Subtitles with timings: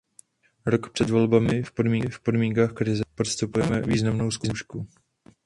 [0.65, 1.63] Rok před volbami,
[2.11, 4.87] v podmínkách krize, podstupujeme významnou zkoušku.